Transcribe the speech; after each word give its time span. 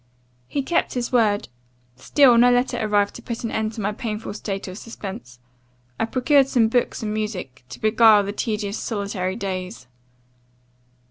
"He 0.47 0.63
kept 0.63 0.95
his 0.95 1.11
word; 1.11 1.47
still 1.95 2.35
no 2.35 2.49
letter 2.51 2.79
arrived 2.81 3.13
to 3.13 3.21
put 3.21 3.43
an 3.43 3.51
end 3.51 3.73
to 3.73 3.81
my 3.81 3.91
painful 3.91 4.33
state 4.33 4.67
of 4.67 4.79
suspense. 4.79 5.37
I 5.99 6.05
procured 6.05 6.47
some 6.47 6.69
books 6.69 7.03
and 7.03 7.13
music, 7.13 7.63
to 7.69 7.79
beguile 7.79 8.23
the 8.23 8.33
tedious 8.33 8.79
solitary 8.79 9.35
days. 9.35 9.85